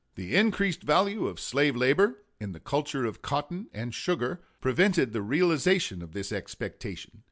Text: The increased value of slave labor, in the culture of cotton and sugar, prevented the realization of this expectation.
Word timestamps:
The 0.15 0.35
increased 0.35 0.81
value 0.81 1.27
of 1.27 1.39
slave 1.39 1.75
labor, 1.75 2.23
in 2.39 2.53
the 2.53 2.59
culture 2.59 3.05
of 3.05 3.21
cotton 3.21 3.67
and 3.71 3.93
sugar, 3.93 4.41
prevented 4.59 5.13
the 5.13 5.21
realization 5.21 6.01
of 6.01 6.13
this 6.13 6.31
expectation. 6.31 7.19